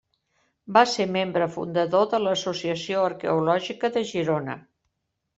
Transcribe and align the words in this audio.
Va 0.75 0.81
ser 0.93 1.05
membre 1.17 1.47
fundador 1.57 2.07
de 2.13 2.19
l'Associació 2.23 3.03
Arqueològica 3.09 3.91
de 3.99 4.03
Girona. 4.13 4.57